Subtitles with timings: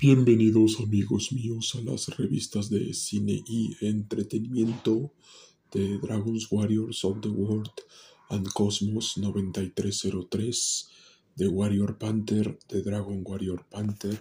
[0.00, 5.12] Bienvenidos amigos míos a las revistas de cine y entretenimiento
[5.70, 7.68] de Dragon's Warriors of the World
[8.30, 10.88] and Cosmos 9303,
[11.36, 14.18] de Warrior Panther, de Dragon Warrior Panther,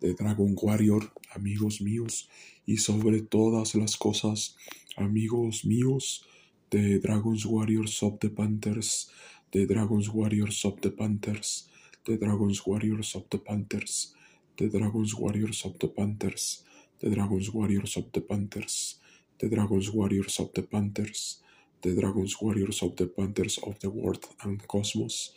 [0.00, 2.28] de Dragon Warrior, amigos míos,
[2.66, 4.56] y sobre todas las cosas,
[4.96, 6.24] amigos míos,
[6.72, 9.12] de Dragon's Warriors of the Panthers,
[9.52, 11.68] de Dragon's Warriors of the Panthers,
[12.04, 14.16] de Dragon's Warriors of the Panthers,
[14.60, 16.64] The Dragons Warriors of the Panthers,
[17.00, 18.96] The Dragons Warriors of the Panthers,
[19.38, 21.38] The Dragons Warriors of the Panthers,
[21.80, 25.32] The Dragons Warriors of the Panthers of the World and Cosmos,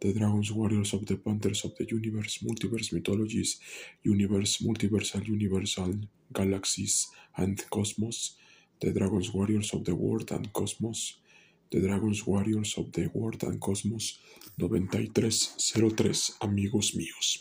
[0.00, 3.60] The Dragons Warriors of the Panthers of the Universe, Multiverse Mythologies,
[4.02, 5.94] Universe, Multiversal, Universal,
[6.32, 7.06] Galaxies
[7.36, 8.34] and Cosmos,
[8.80, 11.18] The Dragons Warriors of the World and Cosmos,
[11.70, 14.18] The Dragons Warriors of the World and Cosmos.
[14.58, 17.38] 9303, amigos míos.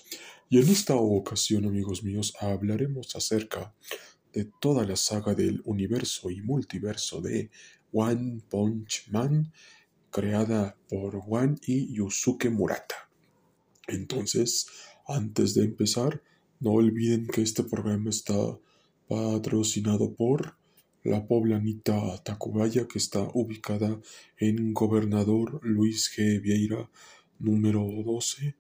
[0.54, 3.74] Y en esta ocasión, amigos míos, hablaremos acerca
[4.34, 7.50] de toda la saga del universo y multiverso de
[7.92, 9.52] One Punch Man,
[10.12, 13.10] creada por One y Yusuke Murata.
[13.88, 14.68] Entonces,
[15.08, 16.22] antes de empezar,
[16.60, 18.36] no olviden que este programa está
[19.08, 20.56] patrocinado por
[21.04, 24.00] la poblanita Tacubaya, que está ubicada
[24.38, 26.40] en Gobernador Luis G.
[26.40, 26.92] Vieira,
[27.40, 28.56] número 12,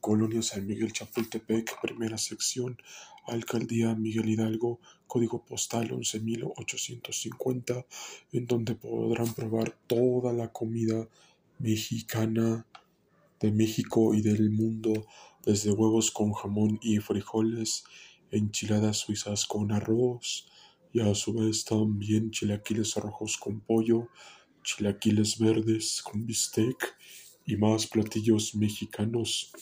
[0.00, 2.78] Colonia San Miguel Chapultepec, primera sección,
[3.26, 7.86] Alcaldía Miguel Hidalgo, código postal 11850,
[8.32, 11.06] en donde podrán probar toda la comida
[11.58, 12.66] mexicana
[13.40, 15.06] de México y del mundo,
[15.44, 17.84] desde huevos con jamón y frijoles,
[18.30, 20.46] enchiladas suizas con arroz,
[20.92, 24.08] y a su vez también chilaquiles rojos con pollo,
[24.62, 26.96] chilaquiles verdes con bistec
[27.46, 29.52] y más platillos mexicanos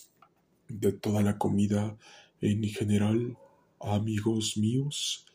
[0.69, 1.97] de toda la comida
[2.41, 3.37] en general,
[3.81, 5.27] amigos míos.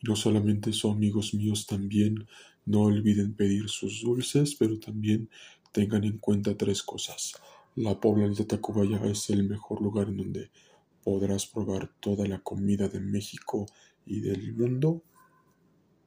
[0.00, 2.26] Y no solamente son amigos míos, también
[2.66, 5.28] no olviden pedir sus dulces, pero también
[5.72, 7.34] tengan en cuenta tres cosas.
[7.76, 10.50] La Pobla de Tacubaya es el mejor lugar en donde
[11.02, 13.66] podrás probar toda la comida de México
[14.04, 15.02] y del mundo.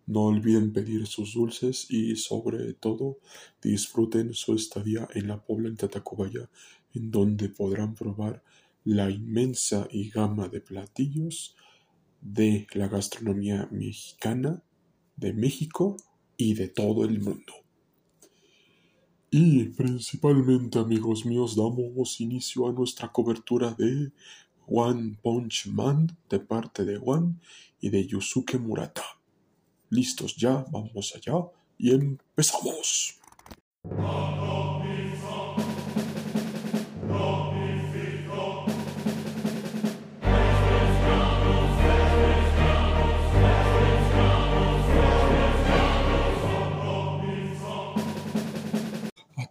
[0.05, 3.19] No olviden pedir sus dulces y sobre todo
[3.61, 6.49] disfruten su estadía en la Pobla de Tacubaya,
[6.93, 8.43] en donde podrán probar
[8.83, 11.55] la inmensa y gama de platillos
[12.21, 14.63] de la gastronomía mexicana,
[15.15, 15.97] de México
[16.37, 17.53] y de todo el mundo.
[19.29, 24.11] Y principalmente, amigos míos, damos inicio a nuestra cobertura de
[24.67, 27.35] One Punch Man de parte de One
[27.79, 29.03] y de Yusuke Murata.
[29.89, 31.35] Listos ya, vamos allá
[31.77, 33.19] y empezamos.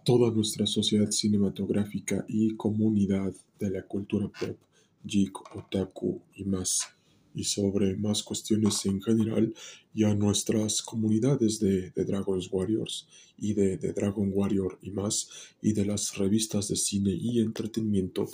[0.03, 4.57] Toda nuestra sociedad cinematográfica y comunidad de la cultura pop,
[5.03, 6.87] geek, otaku y más,
[7.33, 9.53] y sobre más cuestiones en general,
[9.93, 13.07] y a nuestras comunidades de, de Dragon's Warriors
[13.37, 15.29] y de, de Dragon Warrior y más,
[15.61, 18.27] y de las revistas de cine y entretenimiento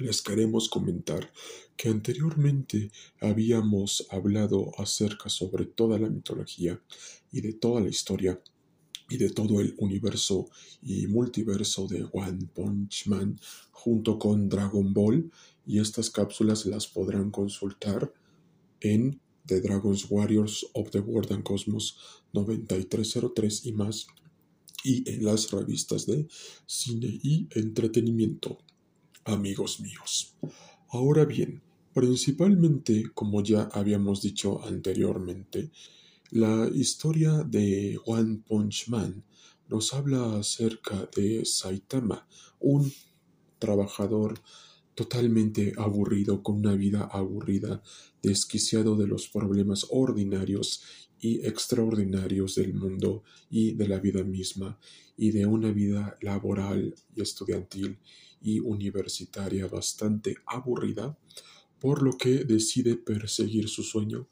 [0.00, 1.30] les queremos comentar
[1.76, 2.90] que anteriormente
[3.20, 6.80] habíamos hablado acerca sobre toda la mitología
[7.30, 8.40] y de toda la historia
[9.10, 10.48] y de todo el universo
[10.82, 13.38] y multiverso de One Punch Man
[13.72, 15.30] junto con Dragon Ball
[15.66, 18.12] y estas cápsulas las podrán consultar
[18.80, 21.98] en The Dragon's Warriors of the World and Cosmos
[22.32, 24.06] 9303 y más
[24.84, 26.26] y en las revistas de
[26.66, 28.58] cine y entretenimiento,
[29.24, 30.34] amigos míos.
[30.88, 31.62] Ahora bien,
[31.92, 35.70] principalmente, como ya habíamos dicho anteriormente,
[36.32, 39.24] la historia de One Punch Man
[39.68, 42.28] nos habla acerca de Saitama,
[42.60, 42.92] un
[43.58, 44.40] trabajador
[44.94, 47.82] totalmente aburrido, con una vida aburrida,
[48.22, 50.82] desquiciado de los problemas ordinarios
[51.18, 54.78] y extraordinarios del mundo y de la vida misma,
[55.16, 57.98] y de una vida laboral y estudiantil
[58.40, 61.18] y universitaria bastante aburrida,
[61.80, 64.28] por lo que decide perseguir su sueño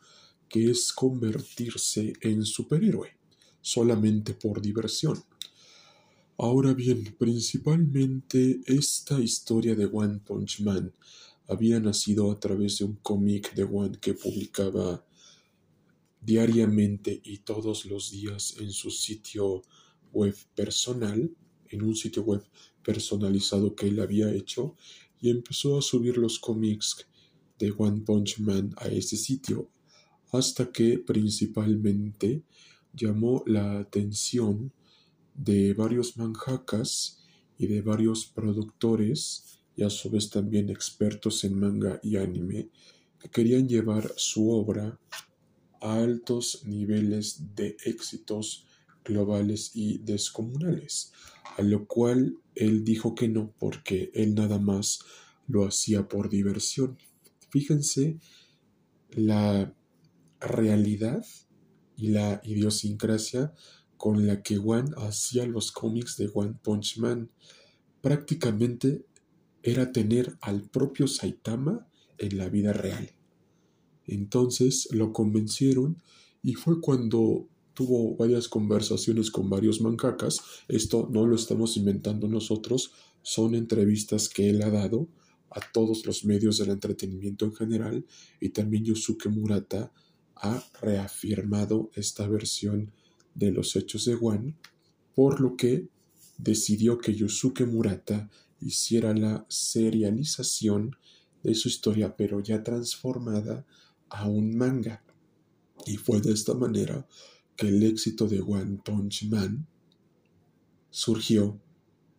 [0.48, 3.16] que es convertirse en superhéroe,
[3.60, 5.22] solamente por diversión.
[6.36, 10.92] Ahora bien, principalmente esta historia de One Punch Man
[11.48, 15.04] había nacido a través de un cómic de One que publicaba
[16.20, 19.62] diariamente y todos los días en su sitio
[20.12, 21.30] web personal,
[21.70, 22.44] en un sitio web
[22.84, 24.76] personalizado que él había hecho,
[25.20, 27.06] y empezó a subir los cómics
[27.58, 29.70] de One Punch Man a ese sitio,
[30.32, 32.42] hasta que principalmente
[32.92, 34.72] llamó la atención
[35.34, 37.24] de varios manjakas
[37.58, 42.68] y de varios productores y a su vez también expertos en manga y anime
[43.20, 44.98] que querían llevar su obra
[45.80, 48.66] a altos niveles de éxitos
[49.04, 51.12] globales y descomunales,
[51.56, 55.00] a lo cual él dijo que no porque él nada más
[55.46, 56.98] lo hacía por diversión.
[57.50, 58.18] Fíjense
[59.10, 59.74] la
[60.40, 61.24] realidad
[61.96, 63.52] y la idiosincrasia
[63.96, 67.30] con la que One hacía los cómics de One Punch Man.
[68.00, 69.04] Prácticamente
[69.62, 73.10] era tener al propio Saitama en la vida real.
[74.06, 76.02] Entonces lo convencieron
[76.42, 80.40] y fue cuando tuvo varias conversaciones con varios mangakas.
[80.68, 82.92] Esto no lo estamos inventando nosotros,
[83.22, 85.08] son entrevistas que él ha dado
[85.50, 88.06] a todos los medios del entretenimiento en general
[88.40, 89.92] y también Yusuke Murata
[90.40, 92.92] ha reafirmado esta versión
[93.34, 94.56] de los hechos de Wan,
[95.14, 95.88] por lo que
[96.38, 98.30] decidió que Yusuke Murata
[98.60, 100.96] hiciera la serialización
[101.42, 103.66] de su historia, pero ya transformada
[104.08, 105.02] a un manga.
[105.86, 107.06] Y fue de esta manera
[107.56, 109.66] que el éxito de One Punch Man
[110.90, 111.60] surgió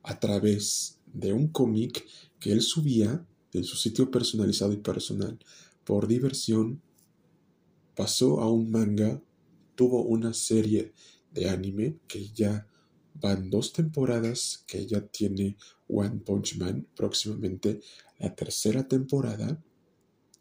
[0.04, 2.06] a través de un cómic
[2.40, 5.40] que él subía en su sitio personalizado y personal
[5.84, 6.82] por diversión,
[8.00, 9.22] pasó a un manga,
[9.76, 10.94] tuvo una serie
[11.34, 12.66] de anime que ya
[13.16, 15.58] van dos temporadas, que ya tiene
[15.90, 17.82] One Punch Man, próximamente
[18.18, 19.62] la tercera temporada,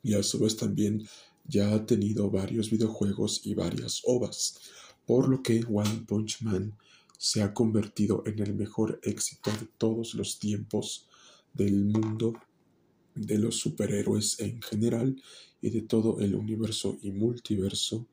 [0.05, 1.05] y a su vez también
[1.49, 4.61] ya ha tenido varios videojuegos y varias ovas,
[5.05, 6.79] por lo que One Punch Man
[7.19, 11.09] se ha convertido en el mejor éxito de todos los tiempos
[11.55, 12.35] del mundo
[13.27, 15.21] de los superhéroes en general
[15.61, 18.07] y de todo el universo y multiverso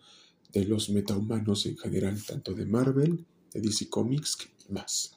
[0.52, 4.38] de los metahumanos en general, tanto de Marvel, de DC Comics
[4.68, 5.12] y más.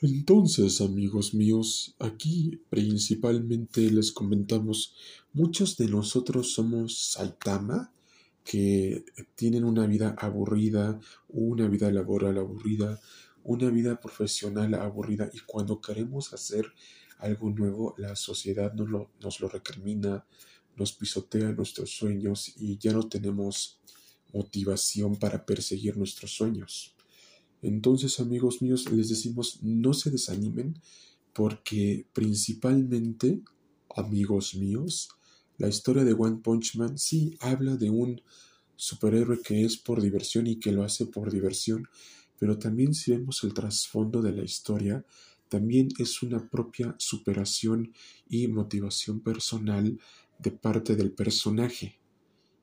[0.00, 4.94] Entonces, amigos míos, aquí principalmente les comentamos,
[5.32, 7.92] muchos de nosotros somos Saitama,
[8.44, 9.04] que
[9.34, 13.00] tienen una vida aburrida, una vida laboral aburrida,
[13.42, 16.66] una vida profesional aburrida y cuando queremos hacer
[17.18, 20.26] algo nuevo, la sociedad nos lo, nos lo recrimina,
[20.76, 23.80] nos pisotea nuestros sueños y ya no tenemos
[24.32, 26.94] motivación para perseguir nuestros sueños.
[27.62, 30.80] Entonces, amigos míos, les decimos, no se desanimen
[31.32, 33.40] porque principalmente,
[33.96, 35.08] amigos míos,
[35.56, 38.20] la historia de One Punch Man sí habla de un
[38.76, 41.88] superhéroe que es por diversión y que lo hace por diversión,
[42.38, 45.04] pero también si vemos el trasfondo de la historia,
[45.54, 47.92] también es una propia superación
[48.28, 50.00] y motivación personal
[50.36, 52.00] de parte del personaje.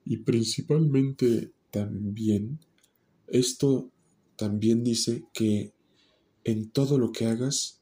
[0.03, 2.59] Y principalmente también,
[3.27, 3.89] esto
[4.35, 5.71] también dice que
[6.43, 7.79] en todo lo que hagas,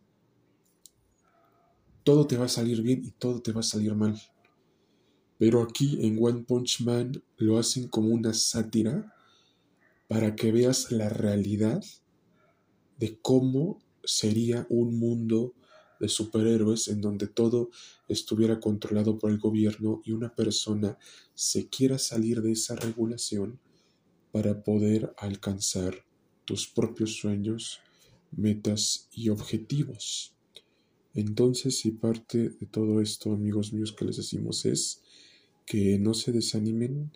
[2.03, 4.21] todo te va a salir bien y todo te va a salir mal.
[5.39, 9.11] Pero aquí en One Punch Man lo hacen como una sátira
[10.07, 11.83] para que veas la realidad
[12.99, 15.53] de cómo sería un mundo
[15.99, 17.69] de superhéroes en donde todo
[18.07, 20.97] estuviera controlado por el gobierno y una persona
[21.33, 23.59] se quiera salir de esa regulación
[24.31, 26.05] para poder alcanzar
[26.45, 27.81] tus propios sueños,
[28.31, 30.33] metas y objetivos.
[31.13, 35.01] Entonces, si parte de todo esto, amigos míos, que les decimos es
[35.65, 37.11] que no se desanimen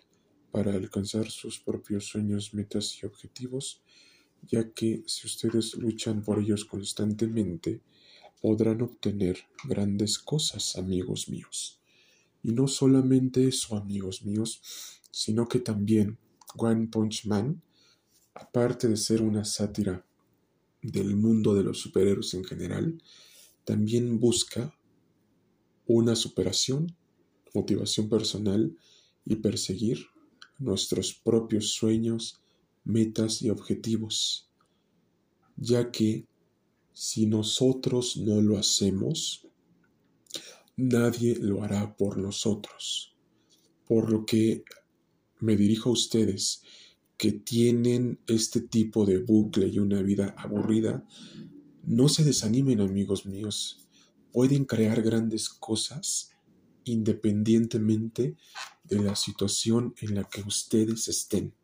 [0.50, 3.82] para alcanzar sus propios sueños, metas y objetivos,
[4.46, 7.80] ya que si ustedes luchan por ellos constantemente,
[8.40, 11.80] podrán obtener grandes cosas, amigos míos.
[12.42, 14.60] Y no solamente eso, amigos míos,
[15.10, 16.18] sino que también
[16.56, 17.62] One Punch Man,
[18.34, 20.04] aparte de ser una sátira
[20.82, 23.02] del mundo de los superhéroes en general,
[23.64, 24.74] también busca
[25.86, 26.94] una superación,
[27.54, 28.76] motivación personal
[29.24, 30.06] y perseguir
[30.58, 32.42] nuestros propios sueños,
[32.84, 34.48] metas y objetivos,
[35.56, 36.26] ya que
[36.92, 39.46] si nosotros no lo hacemos,
[40.76, 43.16] nadie lo hará por nosotros.
[43.86, 44.64] Por lo que
[45.40, 46.62] me dirijo a ustedes
[47.16, 51.06] que tienen este tipo de bucle y una vida aburrida,
[51.84, 53.86] no se desanimen amigos míos,
[54.32, 56.30] pueden crear grandes cosas
[56.84, 58.36] independientemente
[58.84, 61.54] de la situación en la que ustedes estén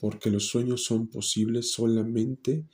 [0.00, 2.64] porque los sueños son posibles solamente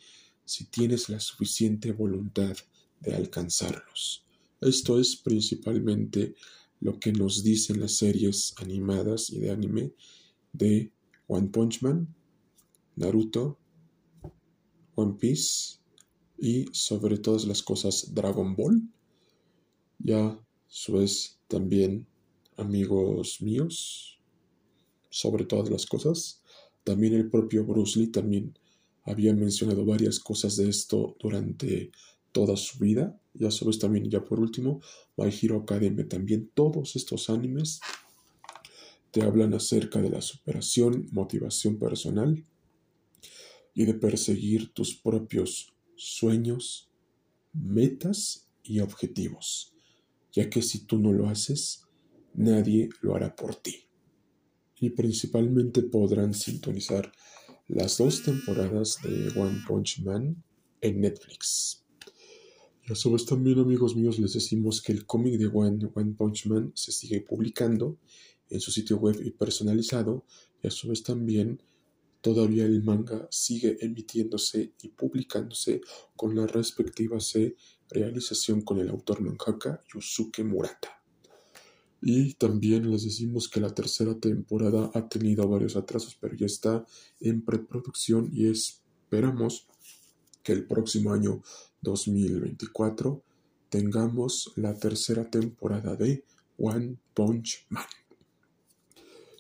[0.44, 2.56] si tienes la suficiente voluntad
[3.00, 4.24] de alcanzarlos.
[4.60, 6.34] Esto es principalmente
[6.80, 9.92] lo que nos dicen las series animadas y de anime
[10.52, 10.92] de
[11.26, 12.14] One Punch Man,
[12.94, 13.58] Naruto,
[14.94, 15.78] One Piece
[16.38, 18.82] y sobre todas las cosas Dragon Ball.
[19.98, 21.04] Ya su
[21.48, 22.06] también
[22.56, 24.20] amigos míos,
[25.10, 26.42] sobre todas las cosas.
[26.86, 28.56] También el propio Bruce Lee también
[29.02, 31.90] había mencionado varias cosas de esto durante
[32.30, 33.20] toda su vida.
[33.34, 34.80] Ya sabes también, ya por último,
[35.16, 36.08] My Hero Academia.
[36.08, 37.80] También todos estos animes
[39.10, 42.44] te hablan acerca de la superación, motivación personal
[43.74, 46.88] y de perseguir tus propios sueños,
[47.52, 49.74] metas y objetivos,
[50.30, 51.82] ya que si tú no lo haces,
[52.32, 53.85] nadie lo hará por ti.
[54.86, 57.10] Y principalmente podrán sintonizar
[57.66, 60.44] las dos temporadas de One Punch Man
[60.80, 61.84] en Netflix.
[62.84, 66.14] Y a su vez también amigos míos les decimos que el cómic de One, One
[66.16, 67.98] Punch Man se sigue publicando
[68.48, 70.24] en su sitio web y personalizado
[70.62, 71.60] y a su vez también
[72.20, 75.80] todavía el manga sigue emitiéndose y publicándose
[76.14, 77.18] con la respectiva
[77.90, 81.02] realización con el autor mangaka Yusuke Murata.
[82.02, 86.86] Y también les decimos que la tercera temporada ha tenido varios atrasos, pero ya está
[87.20, 89.66] en preproducción y esperamos
[90.42, 91.42] que el próximo año
[91.82, 93.22] 2024
[93.68, 96.24] tengamos la tercera temporada de
[96.58, 97.84] One Punch Man.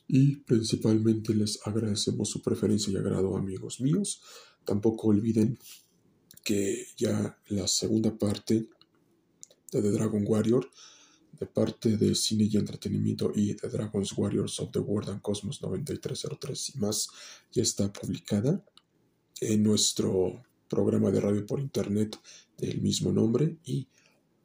[0.08, 4.22] Y principalmente les agradecemos su preferencia y agrado, amigos míos.
[4.64, 5.58] Tampoco olviden
[6.44, 8.68] que ya la segunda parte
[9.72, 10.70] de The Dragon Warrior
[11.38, 15.62] de parte de Cine y Entretenimiento y The Dragons Warriors of the World and Cosmos
[15.62, 17.08] 9303 y más
[17.52, 18.64] ya está publicada
[19.40, 22.18] en nuestro programa de radio por internet
[22.58, 23.86] del mismo nombre y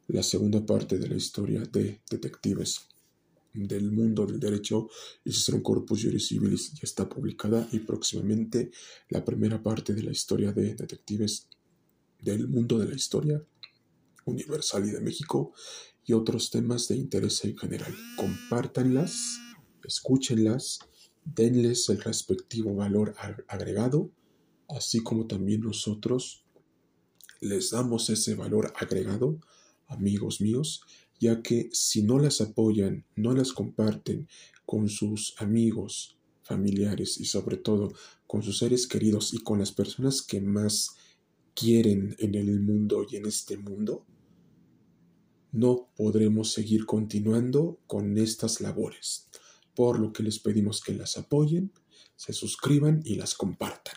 [0.08, 2.82] la segunda parte de la historia de detectives
[3.54, 4.88] del mundo del derecho.
[5.24, 8.70] Y un Corpus Juris Civilis ya está publicada y próximamente
[9.08, 11.48] la primera parte de la historia de detectives
[12.20, 13.42] del mundo de la historia
[14.24, 15.52] universal y de México
[16.04, 17.94] y otros temas de interés en general.
[18.16, 19.38] Compártanlas,
[19.84, 20.80] escúchenlas,
[21.24, 23.14] denles el respectivo valor
[23.48, 24.10] agregado,
[24.68, 26.44] así como también nosotros
[27.40, 29.40] les damos ese valor agregado,
[29.88, 30.82] amigos míos,
[31.20, 34.28] ya que si no las apoyan, no las comparten
[34.64, 37.92] con sus amigos, familiares y sobre todo
[38.26, 40.96] con sus seres queridos y con las personas que más
[41.54, 44.04] quieren en el mundo y en este mundo,
[45.52, 49.28] no podremos seguir continuando con estas labores,
[49.74, 51.72] por lo que les pedimos que las apoyen,
[52.16, 53.96] se suscriban y las compartan.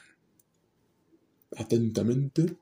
[1.57, 2.57] Atentamente,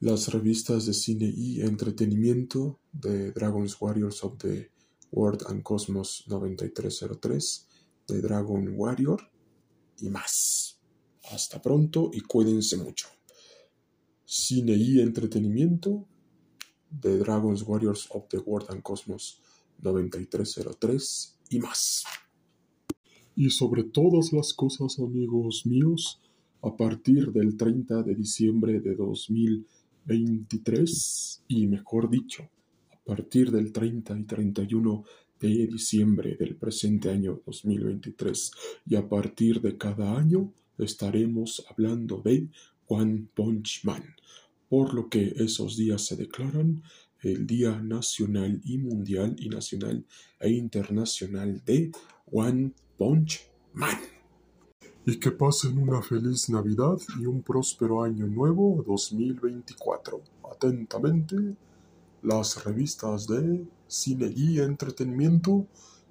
[0.00, 4.70] las revistas de cine y entretenimiento de Dragon's Warriors of the
[5.10, 7.68] World and Cosmos 9303,
[8.08, 9.30] de Dragon Warrior
[10.00, 10.80] y más.
[11.30, 13.08] Hasta pronto y cuídense mucho.
[14.24, 16.06] Cine y entretenimiento
[16.90, 19.40] de Dragons Warriors of the World and Cosmos
[19.82, 22.04] 9303 y más.
[23.34, 26.20] Y sobre todas las cosas, amigos míos,
[26.62, 32.50] a partir del 30 de diciembre de 2023, y mejor dicho,
[32.90, 35.04] a partir del 30 y 31
[35.40, 38.50] de diciembre del presente año 2023,
[38.86, 42.48] y a partir de cada año estaremos hablando de
[42.88, 44.02] One Punch Man
[44.68, 46.82] por lo que esos días se declaran
[47.22, 50.04] el Día Nacional y Mundial y Nacional
[50.40, 51.90] e Internacional de
[52.30, 53.98] One Punch Man.
[55.06, 60.20] Y que pasen una feliz Navidad y un próspero año nuevo 2024.
[60.52, 61.56] Atentamente,
[62.22, 65.66] las revistas de cine y entretenimiento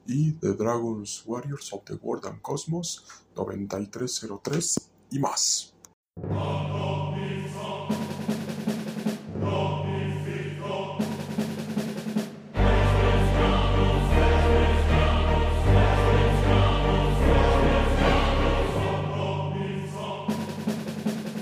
[0.07, 5.73] y de Dragons Warriors of the World and Cosmos 9303 y más.